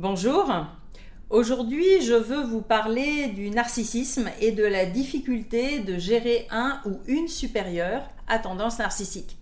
Bonjour. 0.00 0.48
Aujourd'hui, 1.28 2.02
je 2.02 2.14
veux 2.14 2.44
vous 2.44 2.60
parler 2.60 3.30
du 3.30 3.50
narcissisme 3.50 4.30
et 4.40 4.52
de 4.52 4.62
la 4.62 4.86
difficulté 4.86 5.80
de 5.80 5.98
gérer 5.98 6.46
un 6.52 6.80
ou 6.86 7.00
une 7.08 7.26
supérieure 7.26 8.02
à 8.28 8.38
tendance 8.38 8.78
narcissique. 8.78 9.36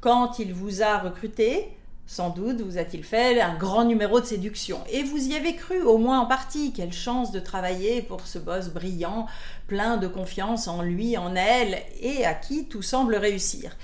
Quand 0.00 0.38
il 0.38 0.54
vous 0.54 0.82
a 0.82 1.00
recruté, 1.00 1.68
sans 2.06 2.30
doute 2.30 2.62
vous 2.62 2.78
a-t-il 2.78 3.04
fait 3.04 3.38
un 3.42 3.56
grand 3.56 3.84
numéro 3.84 4.22
de 4.22 4.24
séduction 4.24 4.78
et 4.90 5.02
vous 5.02 5.28
y 5.28 5.36
avez 5.36 5.54
cru 5.54 5.82
au 5.82 5.98
moins 5.98 6.20
en 6.20 6.26
partie. 6.26 6.72
Quelle 6.72 6.94
chance 6.94 7.30
de 7.30 7.38
travailler 7.38 8.00
pour 8.00 8.26
ce 8.26 8.38
boss 8.38 8.70
brillant, 8.70 9.26
plein 9.66 9.98
de 9.98 10.08
confiance 10.08 10.66
en 10.66 10.80
lui, 10.80 11.18
en 11.18 11.36
elle 11.36 11.82
et 12.00 12.24
à 12.24 12.32
qui 12.32 12.68
tout 12.68 12.80
semble 12.80 13.16
réussir 13.16 13.76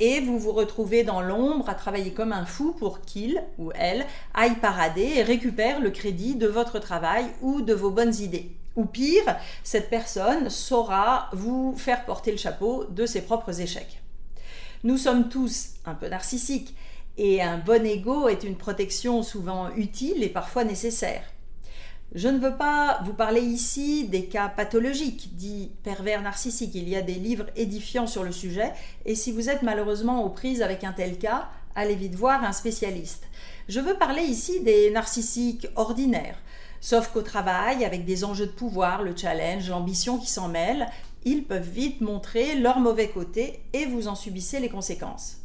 et 0.00 0.20
vous 0.20 0.38
vous 0.38 0.52
retrouvez 0.52 1.04
dans 1.04 1.20
l'ombre 1.20 1.68
à 1.68 1.74
travailler 1.74 2.12
comme 2.12 2.32
un 2.32 2.44
fou 2.44 2.72
pour 2.72 3.00
qu'il 3.00 3.42
ou 3.58 3.72
elle 3.74 4.06
aille 4.34 4.56
parader 4.56 5.12
et 5.16 5.22
récupère 5.22 5.80
le 5.80 5.90
crédit 5.90 6.36
de 6.36 6.46
votre 6.46 6.78
travail 6.78 7.26
ou 7.42 7.60
de 7.62 7.74
vos 7.74 7.90
bonnes 7.90 8.14
idées. 8.14 8.50
Ou 8.76 8.84
pire, 8.84 9.36
cette 9.64 9.90
personne 9.90 10.50
saura 10.50 11.30
vous 11.32 11.74
faire 11.76 12.04
porter 12.04 12.30
le 12.30 12.36
chapeau 12.36 12.84
de 12.84 13.06
ses 13.06 13.22
propres 13.22 13.60
échecs. 13.60 14.00
Nous 14.84 14.98
sommes 14.98 15.28
tous 15.28 15.70
un 15.84 15.94
peu 15.94 16.08
narcissiques 16.08 16.76
et 17.16 17.42
un 17.42 17.58
bon 17.58 17.84
ego 17.84 18.28
est 18.28 18.44
une 18.44 18.56
protection 18.56 19.24
souvent 19.24 19.70
utile 19.74 20.22
et 20.22 20.28
parfois 20.28 20.62
nécessaire. 20.62 21.22
Je 22.14 22.28
ne 22.28 22.38
veux 22.38 22.56
pas 22.56 23.00
vous 23.04 23.12
parler 23.12 23.42
ici 23.42 24.04
des 24.04 24.24
cas 24.24 24.48
pathologiques, 24.48 25.36
dits 25.36 25.70
pervers 25.82 26.22
narcissiques. 26.22 26.74
Il 26.74 26.88
y 26.88 26.96
a 26.96 27.02
des 27.02 27.14
livres 27.14 27.46
édifiants 27.54 28.06
sur 28.06 28.24
le 28.24 28.32
sujet, 28.32 28.72
et 29.04 29.14
si 29.14 29.30
vous 29.30 29.50
êtes 29.50 29.60
malheureusement 29.60 30.24
aux 30.24 30.30
prises 30.30 30.62
avec 30.62 30.84
un 30.84 30.92
tel 30.92 31.18
cas, 31.18 31.50
allez 31.74 31.96
vite 31.96 32.14
voir 32.14 32.44
un 32.44 32.52
spécialiste. 32.52 33.24
Je 33.68 33.80
veux 33.80 33.94
parler 33.94 34.22
ici 34.22 34.60
des 34.62 34.90
narcissiques 34.90 35.68
ordinaires. 35.76 36.38
Sauf 36.80 37.08
qu'au 37.08 37.22
travail, 37.22 37.84
avec 37.84 38.06
des 38.06 38.24
enjeux 38.24 38.46
de 38.46 38.52
pouvoir, 38.52 39.02
le 39.02 39.14
challenge, 39.14 39.68
l'ambition 39.68 40.16
qui 40.16 40.30
s'en 40.30 40.48
mêlent, 40.48 40.88
ils 41.26 41.44
peuvent 41.44 41.68
vite 41.68 42.00
montrer 42.00 42.54
leur 42.54 42.80
mauvais 42.80 43.08
côté 43.08 43.60
et 43.74 43.84
vous 43.84 44.08
en 44.08 44.14
subissez 44.14 44.60
les 44.60 44.70
conséquences. 44.70 45.42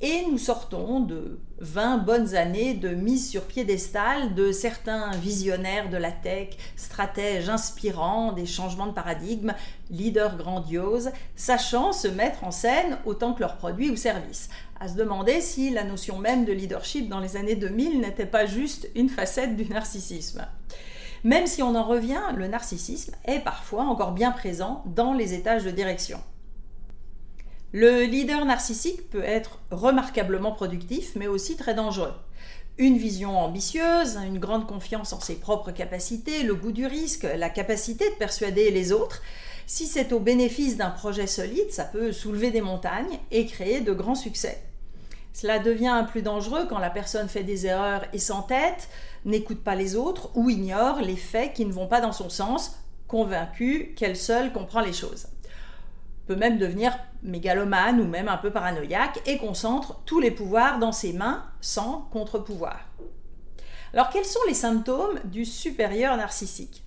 Et 0.00 0.24
nous 0.30 0.38
sortons 0.38 1.00
de 1.00 1.40
20 1.58 1.98
bonnes 1.98 2.36
années 2.36 2.74
de 2.74 2.90
mise 2.90 3.28
sur 3.28 3.42
piédestal 3.42 4.32
de 4.36 4.52
certains 4.52 5.10
visionnaires 5.10 5.90
de 5.90 5.96
la 5.96 6.12
tech, 6.12 6.50
stratèges 6.76 7.48
inspirants 7.48 8.30
des 8.30 8.46
changements 8.46 8.86
de 8.86 8.92
paradigme, 8.92 9.54
leaders 9.90 10.36
grandioses, 10.36 11.10
sachant 11.34 11.92
se 11.92 12.06
mettre 12.06 12.44
en 12.44 12.52
scène 12.52 12.98
autant 13.06 13.32
que 13.32 13.40
leurs 13.40 13.56
produits 13.56 13.90
ou 13.90 13.96
services. 13.96 14.50
À 14.78 14.86
se 14.86 14.94
demander 14.94 15.40
si 15.40 15.70
la 15.70 15.82
notion 15.82 16.18
même 16.18 16.44
de 16.44 16.52
leadership 16.52 17.08
dans 17.08 17.18
les 17.18 17.36
années 17.36 17.56
2000 17.56 18.00
n'était 18.00 18.24
pas 18.24 18.46
juste 18.46 18.88
une 18.94 19.08
facette 19.08 19.56
du 19.56 19.64
narcissisme. 19.64 20.46
Même 21.24 21.48
si 21.48 21.60
on 21.60 21.74
en 21.74 21.82
revient, 21.82 22.22
le 22.36 22.46
narcissisme 22.46 23.16
est 23.24 23.40
parfois 23.40 23.82
encore 23.82 24.12
bien 24.12 24.30
présent 24.30 24.84
dans 24.86 25.12
les 25.12 25.34
étages 25.34 25.64
de 25.64 25.72
direction. 25.72 26.20
Le 27.74 28.04
leader 28.04 28.46
narcissique 28.46 29.10
peut 29.10 29.22
être 29.22 29.58
remarquablement 29.70 30.52
productif, 30.52 31.12
mais 31.16 31.26
aussi 31.26 31.54
très 31.54 31.74
dangereux. 31.74 32.14
Une 32.78 32.96
vision 32.96 33.38
ambitieuse, 33.38 34.16
une 34.24 34.38
grande 34.38 34.66
confiance 34.66 35.12
en 35.12 35.20
ses 35.20 35.34
propres 35.34 35.70
capacités, 35.70 36.44
le 36.44 36.54
goût 36.54 36.72
du 36.72 36.86
risque, 36.86 37.26
la 37.36 37.50
capacité 37.50 38.08
de 38.08 38.14
persuader 38.14 38.70
les 38.70 38.90
autres. 38.90 39.20
Si 39.66 39.84
c'est 39.84 40.14
au 40.14 40.18
bénéfice 40.18 40.78
d'un 40.78 40.88
projet 40.88 41.26
solide, 41.26 41.70
ça 41.70 41.84
peut 41.84 42.10
soulever 42.10 42.50
des 42.50 42.62
montagnes 42.62 43.18
et 43.30 43.44
créer 43.44 43.82
de 43.82 43.92
grands 43.92 44.14
succès. 44.14 44.62
Cela 45.34 45.58
devient 45.58 46.06
plus 46.10 46.22
dangereux 46.22 46.64
quand 46.70 46.78
la 46.78 46.88
personne 46.88 47.28
fait 47.28 47.44
des 47.44 47.66
erreurs 47.66 48.06
et 48.14 48.18
s'entête, 48.18 48.88
n'écoute 49.26 49.62
pas 49.62 49.74
les 49.74 49.94
autres 49.94 50.30
ou 50.34 50.48
ignore 50.48 51.02
les 51.02 51.16
faits 51.16 51.52
qui 51.52 51.66
ne 51.66 51.72
vont 51.72 51.86
pas 51.86 52.00
dans 52.00 52.12
son 52.12 52.30
sens, 52.30 52.78
convaincue 53.08 53.92
qu'elle 53.94 54.16
seule 54.16 54.54
comprend 54.54 54.80
les 54.80 54.94
choses 54.94 55.26
même 56.34 56.58
devenir 56.58 56.96
mégalomane 57.22 58.00
ou 58.00 58.04
même 58.04 58.28
un 58.28 58.36
peu 58.36 58.50
paranoïaque 58.50 59.20
et 59.26 59.38
concentre 59.38 60.00
tous 60.04 60.20
les 60.20 60.30
pouvoirs 60.30 60.78
dans 60.78 60.92
ses 60.92 61.12
mains 61.12 61.44
sans 61.60 62.08
contre-pouvoir. 62.12 62.80
Alors 63.92 64.10
quels 64.10 64.24
sont 64.24 64.40
les 64.46 64.54
symptômes 64.54 65.18
du 65.24 65.44
supérieur 65.44 66.16
narcissique? 66.16 66.84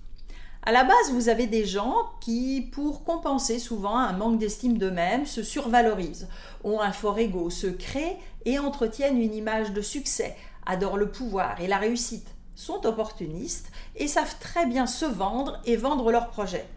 À 0.64 0.70
la 0.70 0.84
base, 0.84 1.10
vous 1.10 1.28
avez 1.28 1.48
des 1.48 1.64
gens 1.64 1.96
qui, 2.20 2.70
pour 2.72 3.02
compenser 3.02 3.58
souvent 3.58 3.98
un 3.98 4.12
manque 4.12 4.38
d'estime 4.38 4.78
d'eux-mêmes, 4.78 5.26
se 5.26 5.42
survalorisent, 5.42 6.28
ont 6.62 6.80
un 6.80 6.92
fort 6.92 7.18
ego, 7.18 7.50
se 7.50 7.66
créent 7.66 8.16
et 8.44 8.60
entretiennent 8.60 9.20
une 9.20 9.34
image 9.34 9.72
de 9.72 9.82
succès, 9.82 10.36
adorent 10.64 10.98
le 10.98 11.10
pouvoir 11.10 11.60
et 11.60 11.66
la 11.66 11.78
réussite, 11.78 12.28
sont 12.54 12.86
opportunistes 12.86 13.72
et 13.96 14.06
savent 14.06 14.38
très 14.38 14.66
bien 14.66 14.86
se 14.86 15.04
vendre 15.04 15.60
et 15.64 15.76
vendre 15.76 16.12
leurs 16.12 16.28
projets 16.28 16.68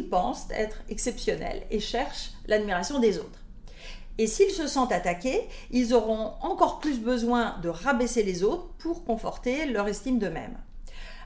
pensent 0.00 0.48
être 0.50 0.82
exceptionnels 0.88 1.62
et 1.70 1.80
cherchent 1.80 2.32
l'admiration 2.46 2.98
des 2.98 3.18
autres. 3.18 3.40
Et 4.18 4.26
s'ils 4.26 4.50
se 4.50 4.66
sentent 4.66 4.92
attaqués, 4.92 5.48
ils 5.70 5.94
auront 5.94 6.32
encore 6.42 6.80
plus 6.80 6.98
besoin 7.00 7.56
de 7.62 7.68
rabaisser 7.68 8.22
les 8.22 8.42
autres 8.42 8.68
pour 8.78 9.04
conforter 9.04 9.66
leur 9.66 9.88
estime 9.88 10.18
d'eux-mêmes. 10.18 10.58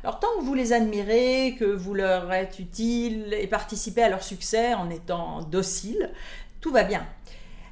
Alors 0.05 0.21
tant 0.21 0.29
que 0.39 0.45
vous 0.45 0.55
les 0.55 0.73
admirez, 0.73 1.57
que 1.59 1.65
vous 1.65 1.95
leur 1.95 2.33
êtes 2.33 2.59
utile 2.59 3.35
et 3.35 3.49
participez 3.49 4.03
à 4.03 4.09
leur 4.09 4.23
succès 4.23 4.75
en 4.75 4.89
étant 4.89 5.43
docile, 5.43 6.13
tout 6.61 6.71
va 6.71 6.85
bien. 6.85 7.07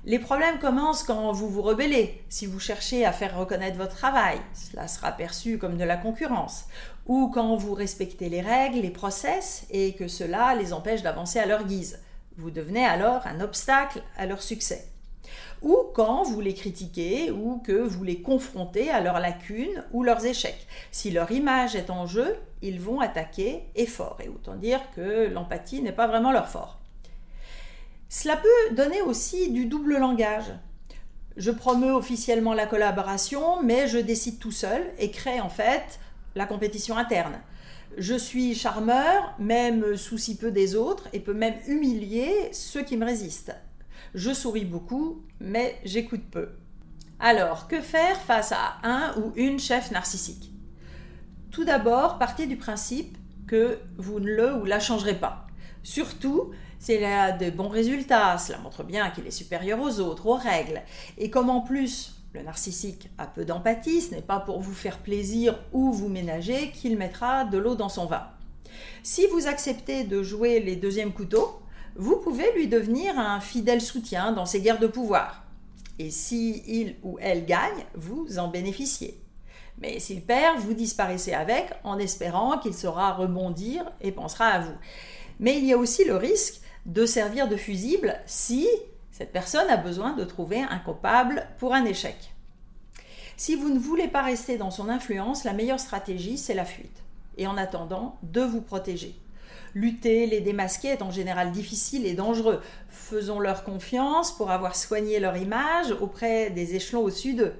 Les 0.07 0.19
problèmes 0.19 0.59
commencent 0.59 1.03
quand 1.03 1.33
vous 1.33 1.49
vous 1.49 1.63
rebellez, 1.63 2.23
si 2.29 2.45
vous 2.45 2.61
cherchez 2.61 3.07
à 3.07 3.13
faire 3.13 3.39
reconnaître 3.39 3.79
votre 3.79 3.97
travail, 3.97 4.39
cela 4.53 4.87
sera 4.87 5.13
perçu 5.13 5.57
comme 5.57 5.79
de 5.79 5.85
la 5.85 5.97
concurrence, 5.97 6.65
ou 7.07 7.29
quand 7.29 7.57
vous 7.57 7.75
respectez 7.75 8.29
les 8.29 8.41
règles, 8.41 8.81
les 8.81 8.91
process, 8.91 9.67
et 9.71 9.95
que 9.95 10.09
cela 10.09 10.55
les 10.55 10.73
empêche 10.73 11.03
d'avancer 11.03 11.39
à 11.39 11.47
leur 11.47 11.65
guise. 11.65 12.01
Vous 12.37 12.51
devenez 12.51 12.85
alors 12.85 13.27
un 13.27 13.41
obstacle 13.41 14.03
à 14.17 14.27
leur 14.27 14.43
succès. 14.43 14.89
Ou 15.63 15.77
quand 15.95 16.25
vous 16.25 16.41
les 16.41 16.55
critiquez 16.55 17.31
ou 17.31 17.59
que 17.59 17.73
vous 17.73 18.05
les 18.05 18.21
confrontez 18.21 18.91
à 18.91 19.01
leurs 19.01 19.21
lacunes 19.21 19.85
ou 19.93 20.03
leurs 20.03 20.27
échecs. 20.27 20.67
Si 20.91 21.11
leur 21.11 21.31
image 21.31 21.77
est 21.77 21.91
en 21.91 22.07
jeu, 22.07 22.37
ils 22.61 22.81
vont 22.81 23.01
attaquer 23.01 23.65
et 23.75 23.87
fort. 23.87 24.19
Et 24.23 24.29
autant 24.29 24.57
dire 24.57 24.81
que 24.95 25.29
l'empathie 25.29 25.81
n'est 25.81 25.93
pas 25.93 26.07
vraiment 26.07 26.33
leur 26.33 26.49
fort. 26.49 26.81
Cela 28.09 28.37
peut 28.37 28.75
donner 28.75 29.01
aussi 29.03 29.51
du 29.51 29.67
double 29.67 29.97
langage. 29.97 30.53
Je 31.37 31.51
promeux 31.51 31.93
officiellement 31.93 32.53
la 32.53 32.67
collaboration, 32.67 33.63
mais 33.63 33.89
je 33.89 33.99
décide 33.99 34.39
tout 34.39 34.53
seul 34.53 34.85
et 34.99 35.11
crée 35.11 35.41
en 35.41 35.49
fait 35.49 35.99
la 36.35 36.47
compétition 36.47 36.97
interne. 36.97 37.41
Je 37.97 38.15
suis 38.15 38.55
charmeur, 38.55 39.35
même 39.39 39.97
soucie 39.97 40.37
peu 40.37 40.51
des 40.51 40.75
autres, 40.75 41.09
et 41.13 41.21
peux 41.21 41.35
même 41.35 41.55
humilier 41.67 42.51
ceux 42.53 42.83
qui 42.83 42.97
me 42.97 43.05
résistent. 43.05 43.55
Je 44.15 44.33
souris 44.33 44.65
beaucoup, 44.65 45.23
mais 45.41 45.79
j'écoute 45.85 46.25
peu. 46.31 46.51
Alors, 47.21 47.69
que 47.69 47.81
faire 47.81 48.21
face 48.21 48.53
à 48.53 48.79
un 48.83 49.15
ou 49.19 49.33
une 49.37 49.59
chef 49.59 49.91
narcissique? 49.91 50.53
Tout 51.51 51.65
d'abord, 51.65 52.19
partez 52.19 52.47
du 52.47 52.57
principe 52.57 53.17
que 53.47 53.79
vous 53.97 54.19
ne 54.19 54.27
le 54.27 54.55
ou 54.55 54.65
la 54.65 54.81
changerez 54.81 55.15
pas. 55.15 55.47
Surtout 55.85 56.51
s'il 56.79 57.05
a 57.05 57.33
de 57.33 57.51
bons 57.51 57.69
résultats, 57.69 58.37
cela 58.39 58.59
montre 58.59 58.83
bien 58.85 59.11
qu'il 59.11 59.27
est 59.27 59.31
supérieur 59.31 59.81
aux 59.81 60.01
autres, 60.01 60.27
aux 60.27 60.35
règles. 60.35 60.83
Et 61.17 61.31
comme 61.31 61.49
en 61.49 61.61
plus 61.61 62.24
le 62.35 62.43
narcissique 62.43 63.09
a 63.17 63.27
peu 63.27 63.45
d'empathie, 63.45 64.01
ce 64.01 64.11
n'est 64.11 64.21
pas 64.21 64.41
pour 64.41 64.61
vous 64.61 64.75
faire 64.75 64.99
plaisir 64.99 65.59
ou 65.73 65.93
vous 65.93 66.09
ménager 66.09 66.73
qu'il 66.73 66.99
mettra 66.99 67.45
de 67.45 67.59
l'eau 67.59 67.77
dans 67.77 67.89
son 67.89 68.07
vin. 68.07 68.27
Si 69.05 69.27
vous 69.29 69.47
acceptez 69.47 70.03
de 70.03 70.23
jouer 70.23 70.59
les 70.59 70.75
deuxièmes 70.75 71.13
couteaux, 71.13 71.61
vous 71.95 72.17
pouvez 72.17 72.53
lui 72.57 72.67
devenir 72.67 73.17
un 73.19 73.39
fidèle 73.39 73.81
soutien 73.81 74.33
dans 74.33 74.47
ses 74.47 74.61
guerres 74.61 74.81
de 74.81 74.89
pouvoir. 74.89 75.45
Et 76.01 76.11
si 76.11 76.65
il 76.67 76.97
ou 77.05 77.19
elle 77.21 77.47
gagne, 77.47 77.85
vous 77.95 78.39
en 78.39 78.49
bénéficiez. 78.49 79.21
Mais 79.79 80.01
s'il 80.01 80.23
perd, 80.23 80.59
vous 80.59 80.75
disparaissez 80.75 81.35
avec 81.35 81.73
en 81.85 81.99
espérant 81.99 82.59
qu'il 82.59 82.75
saura 82.75 83.13
rebondir 83.13 83.85
et 84.01 84.11
pensera 84.11 84.47
à 84.47 84.59
vous. 84.59 84.75
Mais 85.39 85.59
il 85.59 85.65
y 85.65 85.73
a 85.73 85.79
aussi 85.79 86.05
le 86.05 86.17
risque 86.17 86.61
de 86.85 87.07
servir 87.07 87.49
de 87.49 87.57
fusible 87.57 88.21
si 88.27 88.67
cette 89.17 89.31
personne 89.31 89.71
a 89.71 89.77
besoin 89.77 90.15
de 90.15 90.25
trouver 90.25 90.59
un 90.59 90.81
coupable 90.81 91.47
pour 91.59 91.73
un 91.73 91.85
échec. 91.85 92.35
Si 93.37 93.55
vous 93.55 93.69
ne 93.69 93.79
voulez 93.79 94.09
pas 94.09 94.23
rester 94.23 94.59
dans 94.59 94.73
son 94.73 94.89
influence, 94.89 95.45
la 95.45 95.53
meilleure 95.53 95.79
stratégie, 95.79 96.37
c'est 96.37 96.53
la 96.53 96.65
fuite. 96.65 97.05
Et 97.39 97.47
en 97.47 97.57
attendant, 97.57 98.19
de 98.25 98.41
vous 98.41 98.61
protéger. 98.61 99.15
Lutter, 99.73 100.27
les 100.27 100.41
démasquer 100.41 100.89
est 100.89 101.03
en 101.03 101.13
général 101.13 101.53
difficile 101.53 102.07
et 102.07 102.15
dangereux. 102.15 102.61
Faisons-leur 102.89 103.63
confiance 103.63 104.37
pour 104.37 104.51
avoir 104.51 104.75
soigné 104.75 105.21
leur 105.21 105.37
image 105.37 105.93
auprès 106.01 106.51
des 106.51 106.75
échelons 106.75 107.05
au-dessus 107.05 107.35
d'eux. 107.35 107.55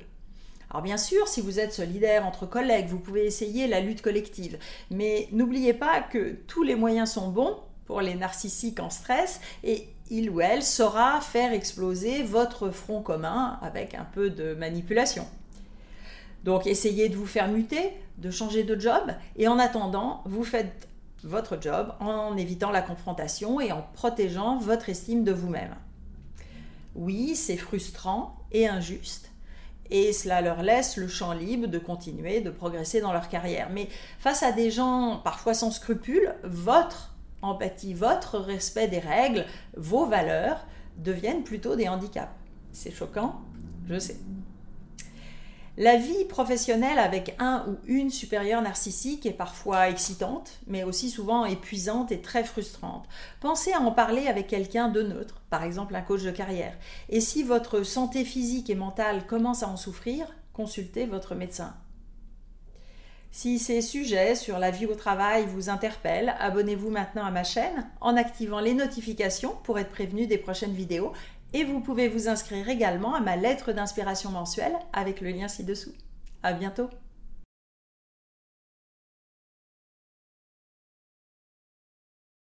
Alors 0.71 0.83
bien 0.83 0.97
sûr, 0.97 1.29
si 1.29 1.41
vous 1.41 1.61
êtes 1.61 1.73
solidaire 1.73 2.27
entre 2.27 2.47
collègues, 2.47 2.89
vous 2.89 2.99
pouvez 2.99 3.27
essayer 3.27 3.69
la 3.69 3.79
lutte 3.79 4.03
collective. 4.03 4.59
Mais 4.91 5.29
n'oubliez 5.31 5.73
pas 5.73 6.01
que 6.01 6.33
tous 6.49 6.65
les 6.65 6.75
moyens 6.75 7.13
sont 7.13 7.29
bons 7.29 7.61
pour 7.87 8.01
les 8.01 8.15
narcissiques 8.15 8.81
en 8.81 8.91
stress 8.91 9.41
et 9.63 9.89
il 10.11 10.31
ou 10.31 10.41
elle 10.41 10.63
saura 10.63 11.21
faire 11.21 11.53
exploser 11.53 12.23
votre 12.23 12.71
front 12.71 13.03
commun 13.03 13.59
avec 13.63 13.95
un 13.95 14.05
peu 14.05 14.31
de 14.31 14.55
manipulation. 14.55 15.27
Donc 16.45 16.67
essayez 16.67 17.09
de 17.09 17.17
vous 17.17 17.27
faire 17.27 17.49
muter, 17.49 17.93
de 18.19 18.31
changer 18.31 18.65
de 18.65 18.79
job, 18.79 19.13
et 19.37 19.49
en 19.49 19.59
attendant, 19.59 20.23
vous 20.27 20.45
faites 20.45 20.89
votre 21.23 21.61
job 21.61 21.95
en 22.01 22.37
évitant 22.37 22.71
la 22.71 22.83
confrontation 22.83 23.61
et 23.61 23.73
en 23.73 23.83
protégeant 23.95 24.59
votre 24.59 24.91
estime 24.91 25.25
de 25.25 25.33
vous-même. 25.33 25.75
Oui, 26.95 27.35
c'est 27.35 27.57
frustrant 27.57 28.37
et 28.53 28.69
injuste, 28.69 29.31
et 29.91 30.13
cela 30.13 30.43
leur 30.43 30.63
laisse 30.63 30.99
le 30.99 31.09
champ 31.09 31.33
libre 31.33 31.67
de 31.67 31.79
continuer, 31.79 32.43
de 32.43 32.51
progresser 32.51 33.01
dans 33.01 33.13
leur 33.13 33.31
carrière. 33.31 33.71
Mais 33.73 33.89
face 34.19 34.43
à 34.43 34.53
des 34.53 34.71
gens 34.71 35.21
parfois 35.25 35.55
sans 35.55 35.71
scrupules, 35.71 36.35
votre 36.45 37.14
empathie, 37.45 37.95
votre 37.95 38.39
respect 38.39 38.89
des 38.89 38.99
règles, 38.99 39.45
vos 39.77 40.07
valeurs 40.07 40.67
deviennent 40.97 41.45
plutôt 41.45 41.77
des 41.77 41.89
handicaps. 41.89 42.33
C'est 42.73 42.93
choquant, 42.93 43.41
je 43.89 43.99
sais. 43.99 44.17
La 45.77 45.97
vie 45.97 46.25
professionnelle 46.27 47.01
avec 47.01 47.35
un 47.41 47.65
ou 47.67 47.77
une 47.87 48.11
supérieure 48.11 48.63
narcissique 48.63 49.27
est 49.27 49.33
parfois 49.33 49.89
excitante, 49.89 50.61
mais 50.69 50.85
aussi 50.85 51.11
souvent 51.11 51.47
épuisante 51.47 52.13
et 52.13 52.21
très 52.21 52.45
frustrante. 52.45 53.09
Pensez 53.41 53.73
à 53.73 53.81
en 53.81 53.91
parler 53.91 54.29
avec 54.29 54.47
quelqu'un 54.47 54.89
de 54.89 55.03
neutre, 55.03 55.43
par 55.51 55.65
exemple 55.65 55.97
un 55.97 56.03
coach 56.03 56.23
de 56.23 56.31
carrière. 56.31 56.77
Et 57.09 57.21
si 57.21 57.43
votre 57.43 57.83
santé 57.83 58.25
physique 58.25 58.71
et 58.71 58.77
mentale 58.77 59.27
commence 59.27 59.65
à 59.65 59.69
en 59.69 59.77
souffrir, 59.77 60.29
consultez 60.53 61.07
votre 61.07 61.35
médecin. 61.35 61.75
Si 63.37 63.59
ces 63.59 63.83
sujets 63.83 64.37
sur 64.37 64.61
la 64.61 64.71
vie 64.71 64.87
au 64.87 64.95
travail 64.95 65.45
vous 65.47 65.69
interpellent, 65.69 66.37
abonnez-vous 66.39 66.91
maintenant 66.91 67.25
à 67.25 67.33
ma 67.33 67.43
chaîne 67.43 67.91
en 68.01 68.17
activant 68.17 68.61
les 68.61 68.75
notifications 68.75 69.57
pour 69.65 69.77
être 69.81 69.91
prévenu 69.91 70.29
des 70.29 70.39
prochaines 70.39 70.73
vidéos 70.73 71.13
et 71.53 71.65
vous 71.65 71.81
pouvez 71.81 72.07
vous 72.07 72.29
inscrire 72.29 72.69
également 72.69 73.13
à 73.13 73.21
ma 73.21 73.35
lettre 73.35 73.73
d'inspiration 73.73 74.31
mensuelle 74.31 74.77
avec 74.93 75.21
le 75.21 75.31
lien 75.31 75.49
ci-dessous. 75.49 75.95
À 76.45 76.53
bientôt! 76.53 76.89